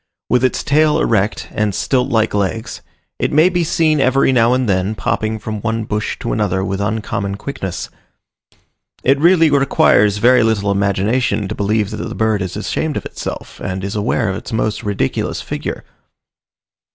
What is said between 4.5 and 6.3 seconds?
and then popping from one bush